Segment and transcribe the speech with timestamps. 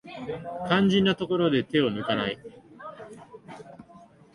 [0.67, 2.39] 肝心なところで手を抜かない